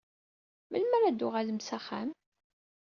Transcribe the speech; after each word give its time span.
Melmi 0.69 0.95
ara 0.97 1.09
d-tuɣalem 1.15 1.59
s 1.61 1.69
axxam? 1.77 2.09